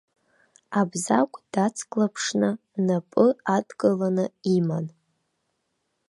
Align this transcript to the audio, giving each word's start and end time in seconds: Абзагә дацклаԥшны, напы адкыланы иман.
Абзагә 0.79 1.37
дацклаԥшны, 1.51 2.49
напы 2.85 3.25
адкыланы 3.55 4.25
иман. 4.55 4.85